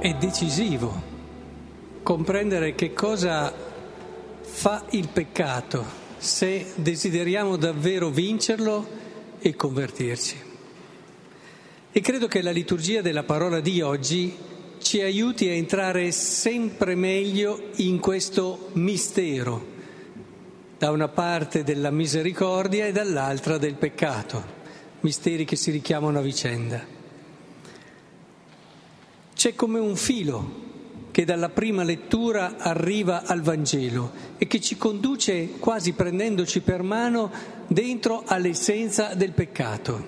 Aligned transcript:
è 0.00 0.14
decisivo 0.14 1.08
comprendere 2.02 2.74
che 2.74 2.94
cosa 2.94 3.52
fa 4.40 4.84
il 4.90 5.08
peccato 5.08 5.84
se 6.16 6.72
desideriamo 6.74 7.56
davvero 7.56 8.08
vincerlo 8.08 8.86
e 9.38 9.54
convertirci. 9.54 10.36
E 11.92 12.00
credo 12.00 12.28
che 12.28 12.40
la 12.40 12.50
liturgia 12.50 13.02
della 13.02 13.24
parola 13.24 13.60
di 13.60 13.82
oggi 13.82 14.34
ci 14.78 15.02
aiuti 15.02 15.48
a 15.48 15.52
entrare 15.52 16.10
sempre 16.12 16.94
meglio 16.94 17.68
in 17.76 18.00
questo 18.00 18.70
mistero, 18.72 19.66
da 20.78 20.90
una 20.90 21.08
parte 21.08 21.62
della 21.62 21.90
misericordia 21.90 22.86
e 22.86 22.92
dall'altra 22.92 23.58
del 23.58 23.74
peccato, 23.74 24.42
misteri 25.00 25.44
che 25.44 25.56
si 25.56 25.70
richiamano 25.70 26.18
a 26.18 26.22
vicenda. 26.22 26.99
C'è 29.40 29.54
come 29.54 29.78
un 29.78 29.96
filo 29.96 31.08
che 31.10 31.24
dalla 31.24 31.48
prima 31.48 31.82
lettura 31.82 32.58
arriva 32.58 33.24
al 33.24 33.40
Vangelo 33.40 34.12
e 34.36 34.46
che 34.46 34.60
ci 34.60 34.76
conduce 34.76 35.52
quasi 35.52 35.94
prendendoci 35.94 36.60
per 36.60 36.82
mano 36.82 37.30
dentro 37.66 38.22
all'essenza 38.26 39.14
del 39.14 39.32
peccato. 39.32 40.06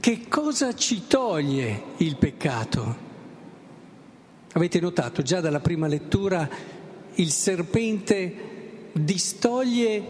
Che 0.00 0.24
cosa 0.26 0.74
ci 0.74 1.06
toglie 1.06 1.82
il 1.98 2.16
peccato? 2.16 2.96
Avete 4.52 4.80
notato 4.80 5.20
già 5.20 5.42
dalla 5.42 5.60
prima 5.60 5.86
lettura 5.86 6.48
il 7.12 7.30
serpente 7.30 8.88
distoglie 8.92 10.02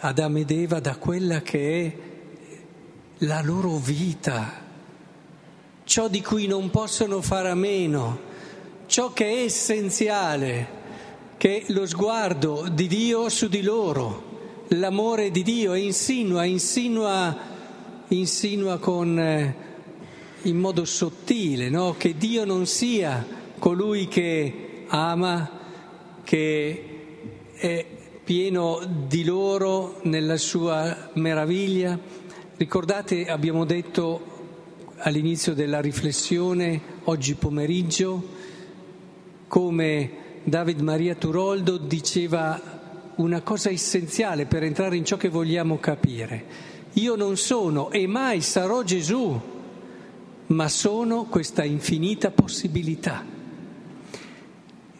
Adamo 0.00 0.36
ed 0.36 0.50
Eva 0.50 0.80
da 0.80 0.96
quella 0.98 1.40
che 1.40 1.86
è 1.86 1.96
la 3.24 3.40
loro 3.40 3.78
vita 3.78 4.66
ciò 5.88 6.08
di 6.08 6.20
cui 6.20 6.46
non 6.46 6.68
possono 6.68 7.22
fare 7.22 7.48
a 7.48 7.54
meno, 7.54 8.20
ciò 8.84 9.14
che 9.14 9.24
è 9.24 9.44
essenziale, 9.44 10.68
che 11.38 11.60
è 11.62 11.72
lo 11.72 11.86
sguardo 11.86 12.68
di 12.70 12.86
Dio 12.86 13.30
su 13.30 13.48
di 13.48 13.62
loro, 13.62 14.66
l'amore 14.68 15.30
di 15.30 15.42
Dio 15.42 15.72
e 15.72 15.80
insinua, 15.80 16.44
insinua, 16.44 17.34
insinua 18.08 18.76
con, 18.76 19.18
eh, 19.18 19.54
in 20.42 20.58
modo 20.58 20.84
sottile, 20.84 21.70
no? 21.70 21.94
che 21.96 22.18
Dio 22.18 22.44
non 22.44 22.66
sia 22.66 23.26
colui 23.58 24.08
che 24.08 24.84
ama, 24.88 25.50
che 26.22 26.84
è 27.54 27.86
pieno 28.24 28.80
di 29.06 29.24
loro 29.24 30.00
nella 30.02 30.36
sua 30.36 31.08
meraviglia. 31.14 31.98
Ricordate, 32.58 33.26
abbiamo 33.26 33.64
detto 33.64 34.36
all'inizio 35.00 35.54
della 35.54 35.80
riflessione 35.80 36.80
oggi 37.04 37.34
pomeriggio 37.34 38.36
come 39.46 40.10
David 40.44 40.80
Maria 40.80 41.14
Turoldo 41.14 41.76
diceva 41.76 42.60
una 43.16 43.40
cosa 43.42 43.70
essenziale 43.70 44.46
per 44.46 44.62
entrare 44.62 44.96
in 44.96 45.04
ciò 45.04 45.16
che 45.16 45.28
vogliamo 45.28 45.78
capire. 45.78 46.66
Io 46.94 47.14
non 47.14 47.36
sono 47.36 47.90
e 47.90 48.06
mai 48.06 48.40
sarò 48.40 48.82
Gesù, 48.82 49.40
ma 50.46 50.68
sono 50.68 51.24
questa 51.24 51.64
infinita 51.64 52.30
possibilità. 52.30 53.24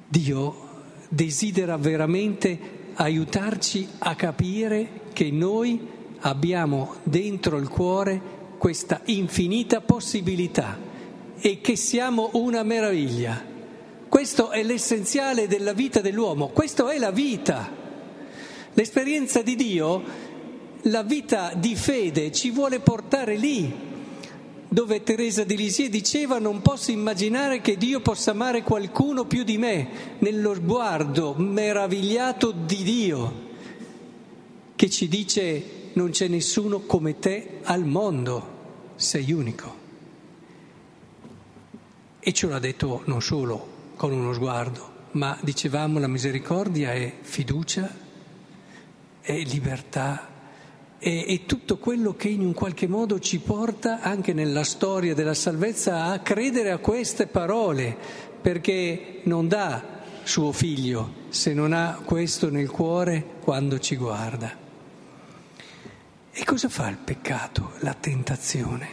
Dio 0.09 0.67
desidera 1.09 1.77
veramente 1.77 2.77
aiutarci 2.95 3.89
a 3.99 4.15
capire 4.15 5.03
che 5.13 5.31
noi 5.31 5.97
abbiamo 6.21 6.95
dentro 7.05 7.59
il 7.59 7.69
cuore 7.69 8.38
questa 8.59 9.01
infinita 9.05 9.81
possibilità 9.81 10.79
e 11.41 11.61
che 11.61 11.77
siamo 11.77 12.31
una 12.33 12.63
meraviglia. 12.65 13.57
Questo 14.09 14.51
è 14.51 14.63
l'essenziale 14.63 15.47
della 15.47 15.73
vita 15.73 16.01
dell'uomo, 16.01 16.49
questo 16.49 16.89
è 16.89 16.99
la 16.99 17.11
vita. 17.13 17.71
L'esperienza 18.75 19.43
di 19.43 19.55
Dio, 19.55 20.03
la 20.83 21.03
vita 21.03 21.53
di 21.55 21.77
fede 21.77 22.33
ci 22.33 22.51
vuole 22.51 22.81
portare 22.81 23.37
lì, 23.37 23.87
dove 24.69 25.03
Teresa 25.03 25.45
di 25.45 25.57
Lisie 25.57 25.89
diceva 25.89 26.39
non 26.39 26.61
posso 26.61 26.91
immaginare 26.91 27.61
che 27.61 27.77
Dio 27.77 28.01
possa 28.01 28.33
amare 28.33 28.63
qualcuno 28.63 29.25
più 29.25 29.45
di 29.45 29.57
me, 29.57 30.17
nello 30.19 30.55
sguardo 30.55 31.35
meravigliato 31.35 32.51
di 32.51 32.83
Dio, 32.83 33.47
che 34.75 34.91
ci 34.91 35.09
dice 35.09 35.78
non 35.95 36.11
c'è 36.11 36.29
nessuno 36.29 36.81
come 36.81 37.19
te 37.19 37.61
al 37.63 37.85
mondo, 37.85 38.57
sei 38.97 39.33
unico. 39.33 39.77
E 42.21 42.33
ce 42.33 42.47
l'ha 42.47 42.59
detto 42.59 43.03
non 43.07 43.23
solo 43.23 43.77
con 43.97 44.13
uno 44.13 44.33
sguardo, 44.33 44.97
ma 45.13 45.39
dicevamo 45.41 45.99
la 45.99 46.09
misericordia 46.09 46.93
è 46.93 47.13
fiducia, 47.21 47.91
è 49.21 49.37
libertà, 49.45 50.29
è, 50.99 51.25
è 51.27 51.47
tutto 51.47 51.79
quello 51.79 52.15
che 52.15 52.29
in 52.29 52.41
un 52.41 52.53
qualche 52.53 52.87
modo 52.87 53.19
ci 53.19 53.39
porta 53.39 54.01
anche 54.01 54.33
nella 54.33 54.65
storia 54.65 55.15
della 55.15 55.35
salvezza 55.35 56.05
a 56.05 56.19
credere 56.21 56.71
a 56.71 56.79
queste 56.79 57.27
parole, 57.27 57.97
perché 58.41 59.21
non 59.25 59.49
dà 59.49 59.97
suo 60.23 60.53
figlio 60.53 61.27
se 61.31 61.55
non 61.55 61.73
ha 61.73 62.01
questo 62.05 62.51
nel 62.51 62.71
cuore 62.71 63.25
quando 63.41 63.79
ci 63.79 63.97
guarda. 63.97 64.68
E 66.41 66.45
cosa 66.45 66.69
fa 66.69 66.89
il 66.89 66.99
peccato, 66.99 67.73
la 67.81 67.95
tentazione? 67.95 68.89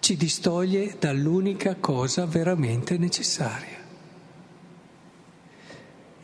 Ci 0.00 0.16
distoglie 0.16 0.96
dall'unica 0.98 1.76
cosa 1.76 2.24
veramente 2.24 2.96
necessaria. 2.96 3.76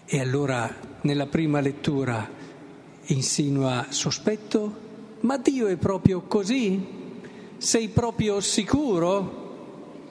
E 0.07 0.19
allora 0.19 0.75
nella 1.03 1.27
prima 1.27 1.61
lettura 1.61 2.27
insinua 3.09 3.89
sospetto, 3.91 4.77
ma 5.21 5.37
Dio 5.37 5.67
è 5.67 5.77
proprio 5.77 6.23
così? 6.23 6.87
Sei 7.59 7.89
proprio 7.89 8.41
sicuro? 8.41 10.07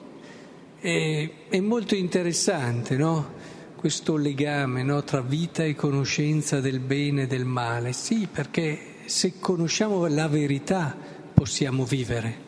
E, 0.78 1.32
è 1.48 1.58
molto 1.58 1.96
interessante, 1.96 2.96
no? 2.96 3.32
Questo 3.74 4.14
legame 4.14 4.84
no? 4.84 5.02
tra 5.02 5.22
vita 5.22 5.64
e 5.64 5.74
conoscenza 5.74 6.60
del 6.60 6.78
bene 6.78 7.22
e 7.22 7.26
del 7.26 7.44
male. 7.44 7.92
Sì, 7.92 8.28
perché 8.30 8.94
se 9.08 9.38
conosciamo 9.40 10.06
la 10.06 10.28
verità 10.28 10.94
possiamo 11.32 11.84
vivere, 11.84 12.46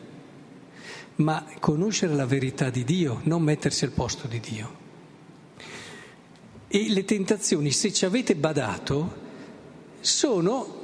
ma 1.15 1.43
conoscere 1.59 2.13
la 2.13 2.27
verità 2.27 2.69
di 2.69 2.83
Dio, 2.83 3.21
non 3.23 3.41
mettersi 3.41 3.83
al 3.83 3.91
posto 3.91 4.27
di 4.27 4.39
Dio. 4.39 4.79
E 6.67 6.85
le 6.89 7.03
tentazioni, 7.03 7.71
se 7.71 7.91
ci 7.91 8.05
avete 8.05 8.35
badato, 8.35 9.29
sono 10.01 10.79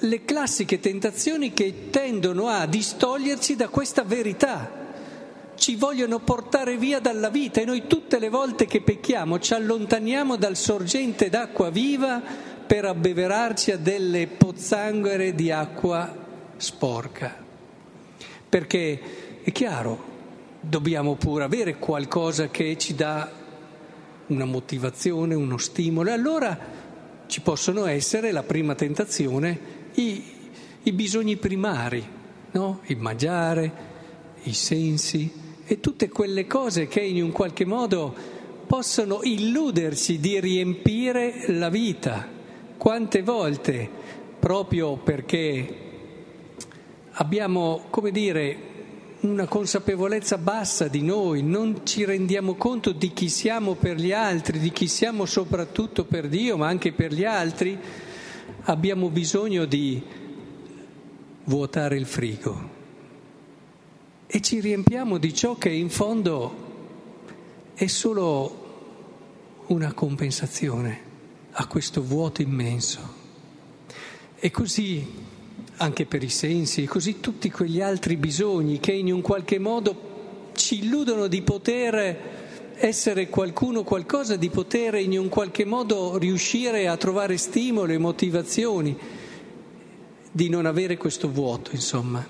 le 0.00 0.24
classiche 0.24 0.80
tentazioni 0.80 1.52
che 1.52 1.90
tendono 1.90 2.48
a 2.48 2.66
distoglierci 2.66 3.54
da 3.54 3.68
questa 3.68 4.02
verità, 4.02 4.80
ci 5.54 5.76
vogliono 5.76 6.18
portare 6.18 6.76
via 6.76 6.98
dalla 6.98 7.28
vita 7.28 7.60
e 7.60 7.64
noi 7.64 7.86
tutte 7.86 8.18
le 8.18 8.28
volte 8.28 8.66
che 8.66 8.80
pecchiamo 8.80 9.38
ci 9.38 9.54
allontaniamo 9.54 10.34
dal 10.34 10.56
sorgente 10.56 11.28
d'acqua 11.28 11.70
viva 11.70 12.20
per 12.72 12.86
abbeverarci 12.86 13.70
a 13.72 13.76
delle 13.76 14.26
pozzanghere 14.28 15.34
di 15.34 15.50
acqua 15.50 16.10
sporca. 16.56 17.36
Perché 18.48 19.42
è 19.42 19.52
chiaro, 19.52 20.02
dobbiamo 20.58 21.16
pure 21.16 21.44
avere 21.44 21.76
qualcosa 21.76 22.48
che 22.48 22.78
ci 22.78 22.94
dà 22.94 23.30
una 24.28 24.46
motivazione, 24.46 25.34
uno 25.34 25.58
stimolo. 25.58 26.08
E 26.08 26.12
allora 26.14 26.58
ci 27.26 27.42
possono 27.42 27.84
essere 27.84 28.32
la 28.32 28.42
prima 28.42 28.74
tentazione, 28.74 29.60
i, 29.96 30.24
i 30.84 30.92
bisogni 30.92 31.36
primari, 31.36 32.02
no? 32.52 32.80
il 32.86 32.96
mangiare, 32.96 33.72
i 34.44 34.54
sensi 34.54 35.30
e 35.66 35.78
tutte 35.78 36.08
quelle 36.08 36.46
cose 36.46 36.88
che 36.88 37.00
in 37.00 37.22
un 37.22 37.32
qualche 37.32 37.66
modo 37.66 38.14
possono 38.66 39.20
illuderci 39.22 40.18
di 40.18 40.40
riempire 40.40 41.44
la 41.48 41.68
vita. 41.68 42.31
Quante 42.82 43.22
volte, 43.22 43.88
proprio 44.40 44.96
perché 44.96 45.76
abbiamo, 47.12 47.84
come 47.90 48.10
dire, 48.10 48.56
una 49.20 49.46
consapevolezza 49.46 50.36
bassa 50.36 50.88
di 50.88 51.00
noi, 51.00 51.44
non 51.44 51.82
ci 51.86 52.04
rendiamo 52.04 52.56
conto 52.56 52.90
di 52.90 53.12
chi 53.12 53.28
siamo 53.28 53.74
per 53.74 53.98
gli 53.98 54.10
altri, 54.10 54.58
di 54.58 54.72
chi 54.72 54.88
siamo 54.88 55.26
soprattutto 55.26 56.06
per 56.06 56.26
Dio, 56.26 56.56
ma 56.56 56.66
anche 56.66 56.90
per 56.90 57.12
gli 57.12 57.22
altri, 57.22 57.78
abbiamo 58.62 59.10
bisogno 59.10 59.64
di 59.64 60.02
vuotare 61.44 61.96
il 61.96 62.06
frigo. 62.06 62.68
E 64.26 64.40
ci 64.40 64.58
riempiamo 64.58 65.18
di 65.18 65.32
ciò 65.32 65.54
che 65.54 65.70
in 65.70 65.88
fondo 65.88 66.54
è 67.74 67.86
solo 67.86 69.62
una 69.66 69.92
compensazione 69.92 71.01
a 71.52 71.66
questo 71.66 72.02
vuoto 72.02 72.42
immenso. 72.42 73.20
E 74.38 74.50
così 74.50 75.06
anche 75.76 76.06
per 76.06 76.22
i 76.22 76.28
sensi, 76.28 76.82
e 76.82 76.86
così 76.86 77.20
tutti 77.20 77.50
quegli 77.50 77.80
altri 77.80 78.16
bisogni 78.16 78.78
che 78.78 78.92
in 78.92 79.12
un 79.12 79.20
qualche 79.20 79.58
modo 79.58 80.50
ci 80.54 80.80
illudono 80.80 81.26
di 81.26 81.42
poter 81.42 82.30
essere 82.76 83.28
qualcuno, 83.28 83.82
qualcosa, 83.82 84.36
di 84.36 84.48
poter 84.48 84.94
in 84.94 85.18
un 85.18 85.28
qualche 85.28 85.64
modo 85.64 86.16
riuscire 86.18 86.88
a 86.88 86.96
trovare 86.96 87.36
stimolo 87.36 87.92
e 87.92 87.98
motivazioni, 87.98 88.96
di 90.30 90.48
non 90.48 90.66
avere 90.66 90.96
questo 90.96 91.30
vuoto, 91.30 91.72
insomma. 91.72 92.26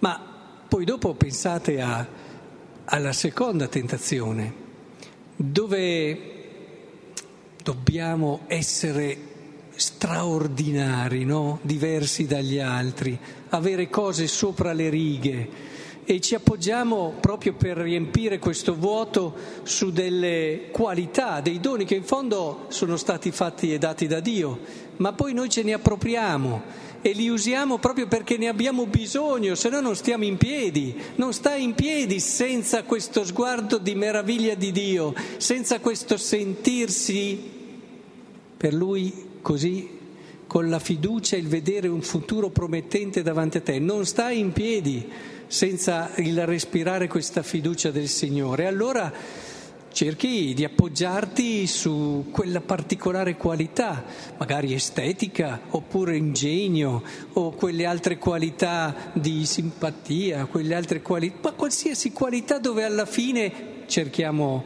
Ma 0.00 0.20
poi 0.68 0.84
dopo 0.84 1.14
pensate 1.14 1.80
a, 1.80 2.06
alla 2.84 3.12
seconda 3.12 3.66
tentazione, 3.66 4.54
dove 5.36 6.39
dobbiamo 7.62 8.40
essere 8.46 9.16
straordinari, 9.74 11.24
no? 11.24 11.58
diversi 11.62 12.26
dagli 12.26 12.58
altri, 12.58 13.18
avere 13.50 13.88
cose 13.88 14.26
sopra 14.26 14.72
le 14.72 14.88
righe 14.88 15.48
e 16.04 16.20
ci 16.20 16.34
appoggiamo 16.34 17.14
proprio 17.20 17.54
per 17.54 17.76
riempire 17.76 18.38
questo 18.38 18.74
vuoto 18.74 19.34
su 19.62 19.90
delle 19.90 20.68
qualità, 20.70 21.40
dei 21.40 21.60
doni 21.60 21.84
che 21.84 21.94
in 21.94 22.04
fondo 22.04 22.66
sono 22.68 22.96
stati 22.96 23.30
fatti 23.30 23.72
e 23.72 23.78
dati 23.78 24.06
da 24.06 24.20
Dio, 24.20 24.58
ma 24.96 25.12
poi 25.12 25.32
noi 25.34 25.48
ce 25.48 25.62
ne 25.62 25.72
appropriamo 25.72 26.88
e 27.02 27.12
li 27.12 27.28
usiamo 27.28 27.78
proprio 27.78 28.06
perché 28.06 28.36
ne 28.36 28.48
abbiamo 28.48 28.86
bisogno, 28.86 29.54
se 29.54 29.68
no 29.68 29.80
non 29.80 29.96
stiamo 29.96 30.24
in 30.24 30.36
piedi, 30.36 30.94
non 31.16 31.32
stai 31.32 31.62
in 31.62 31.74
piedi 31.74 32.20
senza 32.20 32.82
questo 32.82 33.24
sguardo 33.24 33.78
di 33.78 33.94
meraviglia 33.94 34.54
di 34.54 34.72
Dio, 34.72 35.14
senza 35.38 35.80
questo 35.80 36.16
sentirsi 36.16 37.58
per 38.56 38.74
lui 38.74 39.38
così 39.40 39.99
con 40.50 40.68
la 40.68 40.80
fiducia 40.80 41.36
il 41.36 41.46
vedere 41.46 41.86
un 41.86 42.02
futuro 42.02 42.50
promettente 42.50 43.22
davanti 43.22 43.58
a 43.58 43.60
te. 43.60 43.78
Non 43.78 44.04
stai 44.04 44.40
in 44.40 44.50
piedi 44.50 45.08
senza 45.46 46.10
il 46.16 46.44
respirare 46.44 47.06
questa 47.06 47.44
fiducia 47.44 47.92
del 47.92 48.08
Signore. 48.08 48.66
Allora 48.66 49.12
cerchi 49.92 50.52
di 50.52 50.64
appoggiarti 50.64 51.68
su 51.68 52.30
quella 52.32 52.60
particolare 52.60 53.36
qualità, 53.36 54.02
magari 54.38 54.74
estetica, 54.74 55.60
oppure 55.68 56.16
ingegno, 56.16 57.04
o 57.34 57.52
quelle 57.52 57.86
altre 57.86 58.18
qualità 58.18 59.12
di 59.12 59.46
simpatia, 59.46 60.46
quelle 60.46 60.74
altre 60.74 61.00
qualità, 61.00 61.36
ma 61.42 61.52
qualsiasi 61.52 62.10
qualità 62.10 62.58
dove 62.58 62.82
alla 62.82 63.06
fine 63.06 63.84
cerchiamo 63.86 64.64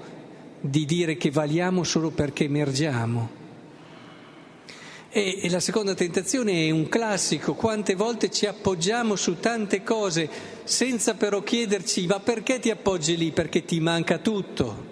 di 0.63 0.87
dire 0.87 1.19
che 1.19 1.31
valiamo 1.31 1.85
solo 1.85 2.09
perché 2.09 2.45
emergiamo. 2.45 3.44
E, 5.17 5.39
e 5.43 5.49
la 5.49 5.61
seconda 5.61 5.95
tentazione 5.95 6.67
è 6.67 6.71
un 6.71 6.89
classico, 6.89 7.55
quante 7.55 7.95
volte 7.95 8.33
ci 8.33 8.47
appoggiamo 8.47 9.15
su 9.15 9.39
tante 9.39 9.85
cose 9.85 10.29
senza 10.65 11.15
però 11.15 11.41
chiederci 11.41 12.05
ma 12.09 12.19
perché 12.19 12.59
ti 12.59 12.69
appoggi 12.69 13.17
lì? 13.17 13.31
Perché 13.31 13.65
ti 13.65 13.79
manca 13.79 14.19
tutto, 14.19 14.87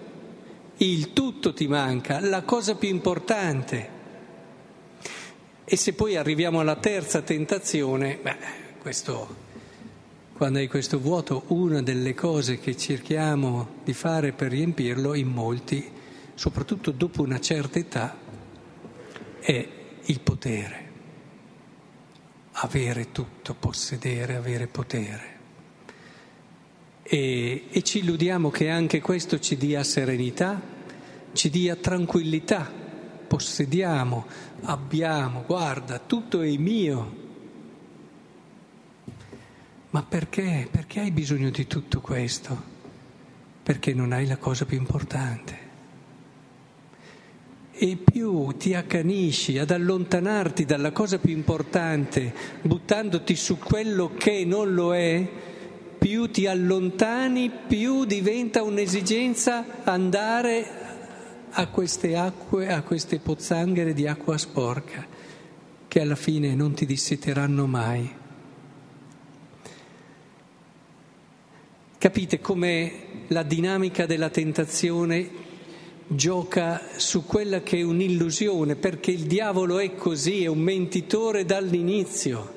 il 0.77 1.11
tutto 1.11 1.53
ti 1.53 1.67
manca, 1.67 2.21
la 2.21 2.43
cosa 2.43 2.75
più 2.75 2.87
importante. 2.87 3.89
E 5.65 5.75
se 5.75 5.91
poi 5.91 6.15
arriviamo 6.15 6.61
alla 6.61 6.77
terza 6.77 7.21
tentazione, 7.21 8.17
beh, 8.21 8.37
questo, 8.79 9.35
quando 10.37 10.59
hai 10.59 10.69
questo 10.69 10.99
vuoto, 11.01 11.43
una 11.47 11.81
delle 11.81 12.13
cose 12.13 12.59
che 12.59 12.77
cerchiamo 12.77 13.79
di 13.83 13.91
fare 13.91 14.31
per 14.31 14.51
riempirlo 14.51 15.15
in 15.15 15.27
molti, 15.27 15.91
soprattutto 16.33 16.91
dopo 16.91 17.23
una 17.23 17.41
certa 17.41 17.77
età, 17.77 18.17
è 19.41 19.81
il 20.05 20.19
potere, 20.19 20.91
avere 22.53 23.11
tutto, 23.11 23.53
possedere, 23.53 24.35
avere 24.35 24.67
potere. 24.67 25.31
E, 27.03 27.65
e, 27.69 27.83
ci 27.83 27.99
illudiamo 27.99 28.49
che 28.49 28.69
anche 28.69 29.01
questo 29.01 29.39
ci 29.39 29.57
dia 29.57 29.83
serenità, 29.83 30.61
ci 31.33 31.49
dia 31.49 31.75
tranquillità, 31.75 32.69
possediamo, 33.27 34.25
abbiamo, 34.63 35.43
guarda, 35.45 35.99
tutto 35.99 36.41
è 36.41 36.55
mio. 36.57 37.21
Ma 39.91 40.03
perché? 40.03 40.67
Perché 40.69 41.01
hai 41.01 41.11
bisogno 41.11 41.49
di 41.49 41.67
tutto 41.67 42.01
questo? 42.01 42.71
Perché 43.61 43.93
non 43.93 44.11
hai 44.11 44.25
la 44.25 44.37
cosa 44.37 44.65
più 44.65 44.77
importante 44.77 45.52
e 47.83 47.97
più 47.97 48.55
ti 48.55 48.73
accanisci 48.75 49.57
ad 49.57 49.69
allontanarti 49.69 50.63
dalla 50.63 50.93
cosa 50.93 51.19
più 51.19 51.33
importante, 51.33 52.33
buttandoti 52.61 53.35
su 53.35 53.57
quello 53.57 54.13
che 54.17 54.45
non 54.45 54.73
lo 54.73 54.95
è, 54.95 55.27
più 55.97 56.31
ti 56.31 56.47
allontani, 56.47 57.51
più 57.67 58.05
diventa 58.05 58.63
un'esigenza 58.63 59.83
andare 59.83 60.65
a 61.49 61.67
queste 61.67 62.15
acque, 62.15 62.71
a 62.71 62.83
queste 62.83 63.19
pozzanghere 63.19 63.93
di 63.93 64.07
acqua 64.07 64.37
sporca, 64.37 65.05
che 65.85 65.99
alla 65.99 66.15
fine 66.15 66.55
non 66.55 66.73
ti 66.73 66.85
disseteranno 66.85 67.67
mai. 67.67 68.09
Capite 71.97 72.39
come 72.39 72.93
la 73.27 73.43
dinamica 73.43 74.05
della 74.05 74.29
tentazione 74.29 75.42
gioca 76.15 76.81
su 76.97 77.25
quella 77.25 77.61
che 77.61 77.79
è 77.79 77.81
un'illusione, 77.81 78.75
perché 78.75 79.11
il 79.11 79.23
diavolo 79.23 79.79
è 79.79 79.95
così, 79.95 80.43
è 80.43 80.47
un 80.47 80.59
mentitore 80.59 81.45
dall'inizio, 81.45 82.53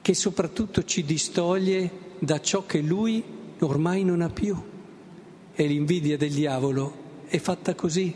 che 0.00 0.14
soprattutto 0.14 0.84
ci 0.84 1.04
distoglie 1.04 1.90
da 2.18 2.40
ciò 2.40 2.66
che 2.66 2.80
lui 2.80 3.22
ormai 3.60 4.04
non 4.04 4.20
ha 4.20 4.30
più. 4.30 4.56
E 5.54 5.66
l'invidia 5.66 6.16
del 6.16 6.32
diavolo 6.32 6.94
è 7.26 7.38
fatta 7.38 7.74
così, 7.74 8.14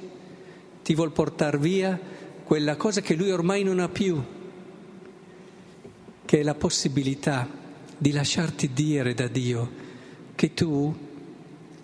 ti 0.82 0.94
vuol 0.94 1.12
portare 1.12 1.58
via 1.58 1.98
quella 2.44 2.76
cosa 2.76 3.00
che 3.00 3.14
lui 3.14 3.30
ormai 3.30 3.62
non 3.62 3.78
ha 3.78 3.88
più, 3.88 4.22
che 6.24 6.40
è 6.40 6.42
la 6.42 6.54
possibilità 6.54 7.48
di 7.98 8.12
lasciarti 8.12 8.72
dire 8.72 9.14
da 9.14 9.26
Dio 9.26 9.84
che 10.34 10.52
tu 10.52 10.94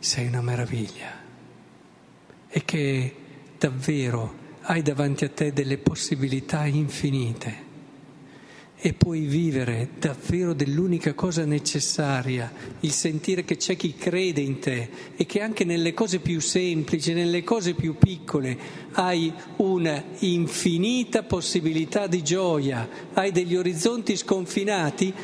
sei 0.03 0.27
una 0.27 0.43
meraviglia. 0.43 1.17
E 2.49 2.65
che 2.65 3.15
davvero 3.57 4.41
hai 4.63 4.83
davanti 4.83 5.25
a 5.25 5.29
te 5.29 5.53
delle 5.53 5.79
possibilità 5.79 6.67
infinite. 6.67 7.71
E 8.85 8.95
puoi 8.95 9.21
vivere 9.21 9.91
davvero 10.01 10.55
dell'unica 10.55 11.15
cosa 11.15 11.45
necessaria, 11.45 12.53
il 12.81 12.91
sentire 12.91 13.45
che 13.45 13.57
c'è 13.57 13.77
chi 13.77 13.95
crede 13.95 14.41
in 14.41 14.59
te 14.59 14.91
e 15.15 15.25
che 15.25 15.41
anche 15.41 15.63
nelle 15.63 15.95
cose 15.95 16.19
più 16.19 16.41
semplici, 16.41 17.13
nelle 17.13 17.45
cose 17.45 17.75
più 17.75 17.97
piccole, 17.97 18.59
hai 18.95 19.33
una 19.59 20.03
infinita 20.19 21.23
possibilità 21.23 22.09
di 22.09 22.25
gioia, 22.25 22.89
hai 23.13 23.31
degli 23.31 23.55
orizzonti 23.55 24.17
sconfinati 24.17 25.15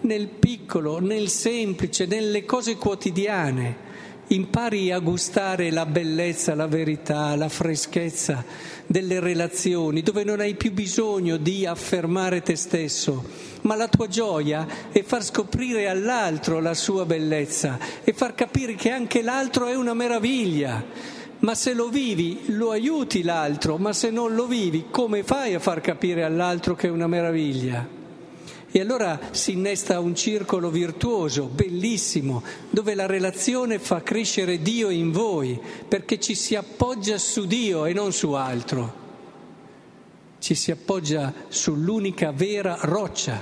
nel 0.00 0.26
piccolo, 0.26 0.98
nel 0.98 1.28
semplice, 1.28 2.06
nelle 2.06 2.44
cose 2.44 2.74
quotidiane 2.74 3.92
impari 4.28 4.90
a 4.90 4.98
gustare 4.98 5.70
la 5.70 5.86
bellezza, 5.86 6.54
la 6.54 6.66
verità, 6.66 7.36
la 7.36 7.48
freschezza 7.48 8.44
delle 8.86 9.20
relazioni, 9.20 10.02
dove 10.02 10.24
non 10.24 10.40
hai 10.40 10.54
più 10.54 10.72
bisogno 10.72 11.36
di 11.36 11.66
affermare 11.66 12.42
te 12.42 12.56
stesso, 12.56 13.24
ma 13.62 13.76
la 13.76 13.88
tua 13.88 14.08
gioia 14.08 14.66
è 14.90 15.02
far 15.02 15.24
scoprire 15.24 15.88
all'altro 15.88 16.60
la 16.60 16.74
sua 16.74 17.04
bellezza 17.04 17.78
e 18.02 18.12
far 18.12 18.34
capire 18.34 18.74
che 18.74 18.90
anche 18.90 19.22
l'altro 19.22 19.66
è 19.66 19.74
una 19.74 19.94
meraviglia. 19.94 21.22
Ma 21.40 21.54
se 21.54 21.74
lo 21.74 21.88
vivi, 21.88 22.44
lo 22.46 22.70
aiuti 22.70 23.22
l'altro, 23.22 23.76
ma 23.76 23.92
se 23.92 24.08
non 24.10 24.34
lo 24.34 24.46
vivi, 24.46 24.86
come 24.90 25.22
fai 25.22 25.52
a 25.54 25.58
far 25.58 25.82
capire 25.82 26.24
all'altro 26.24 26.74
che 26.74 26.86
è 26.86 26.90
una 26.90 27.06
meraviglia? 27.06 27.93
E 28.76 28.80
allora 28.80 29.20
si 29.30 29.52
innesta 29.52 30.00
un 30.00 30.16
circolo 30.16 30.68
virtuoso, 30.68 31.46
bellissimo, 31.46 32.42
dove 32.70 32.96
la 32.96 33.06
relazione 33.06 33.78
fa 33.78 34.02
crescere 34.02 34.62
Dio 34.62 34.90
in 34.90 35.12
voi, 35.12 35.60
perché 35.86 36.18
ci 36.18 36.34
si 36.34 36.56
appoggia 36.56 37.16
su 37.16 37.46
Dio 37.46 37.84
e 37.84 37.92
non 37.92 38.12
su 38.12 38.32
altro. 38.32 38.92
Ci 40.40 40.56
si 40.56 40.72
appoggia 40.72 41.32
sull'unica 41.46 42.32
vera 42.32 42.76
roccia, 42.80 43.40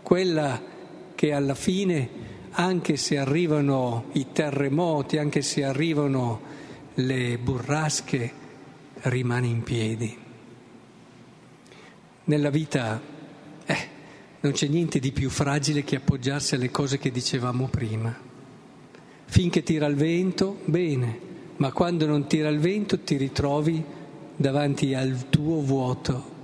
quella 0.00 0.58
che 1.14 1.32
alla 1.34 1.54
fine, 1.54 2.08
anche 2.52 2.96
se 2.96 3.18
arrivano 3.18 4.06
i 4.12 4.28
terremoti, 4.32 5.18
anche 5.18 5.42
se 5.42 5.62
arrivano 5.62 6.40
le 6.94 7.36
burrasche, 7.36 8.32
rimane 8.94 9.46
in 9.46 9.62
piedi. 9.62 10.16
Nella 12.24 12.48
vita 12.48 13.07
non 14.40 14.52
c'è 14.52 14.68
niente 14.68 15.00
di 15.00 15.10
più 15.10 15.30
fragile 15.30 15.82
che 15.82 15.96
appoggiarsi 15.96 16.54
alle 16.54 16.70
cose 16.70 16.98
che 16.98 17.10
dicevamo 17.10 17.66
prima. 17.68 18.16
Finché 19.24 19.62
tira 19.62 19.86
il 19.86 19.96
vento, 19.96 20.60
bene, 20.64 21.18
ma 21.56 21.72
quando 21.72 22.06
non 22.06 22.26
tira 22.26 22.48
il 22.48 22.60
vento 22.60 23.00
ti 23.00 23.16
ritrovi 23.16 23.84
davanti 24.36 24.94
al 24.94 25.28
tuo 25.28 25.60
vuoto 25.60 26.36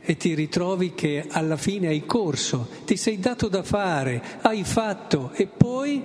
e 0.00 0.16
ti 0.16 0.34
ritrovi 0.34 0.94
che 0.94 1.26
alla 1.28 1.56
fine 1.56 1.88
hai 1.88 2.04
corso, 2.04 2.68
ti 2.84 2.96
sei 2.96 3.18
dato 3.18 3.48
da 3.48 3.62
fare, 3.62 4.22
hai 4.42 4.62
fatto 4.62 5.32
e 5.32 5.46
poi 5.46 6.02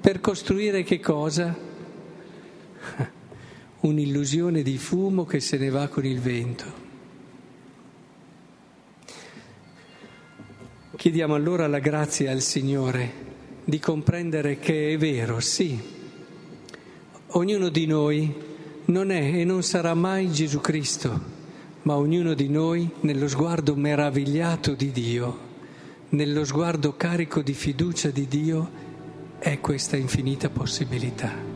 per 0.00 0.20
costruire 0.20 0.84
che 0.84 1.00
cosa? 1.00 1.54
Un'illusione 3.80 4.62
di 4.62 4.78
fumo 4.78 5.24
che 5.24 5.40
se 5.40 5.58
ne 5.58 5.70
va 5.70 5.88
con 5.88 6.06
il 6.06 6.20
vento. 6.20 6.89
Chiediamo 11.00 11.34
allora 11.34 11.66
la 11.66 11.78
grazia 11.78 12.30
al 12.30 12.42
Signore 12.42 13.10
di 13.64 13.78
comprendere 13.78 14.58
che 14.58 14.92
è 14.92 14.98
vero, 14.98 15.40
sì, 15.40 15.80
ognuno 17.28 17.70
di 17.70 17.86
noi 17.86 18.30
non 18.84 19.10
è 19.10 19.34
e 19.38 19.44
non 19.46 19.62
sarà 19.62 19.94
mai 19.94 20.30
Gesù 20.30 20.60
Cristo 20.60 21.18
ma 21.84 21.96
ognuno 21.96 22.34
di 22.34 22.50
noi 22.50 22.86
nello 23.00 23.28
sguardo 23.28 23.74
meravigliato 23.76 24.74
di 24.74 24.90
Dio, 24.90 25.38
nello 26.10 26.44
sguardo 26.44 26.94
carico 26.94 27.40
di 27.40 27.54
fiducia 27.54 28.10
di 28.10 28.28
Dio, 28.28 28.70
è 29.38 29.58
questa 29.58 29.96
infinita 29.96 30.50
possibilità. 30.50 31.49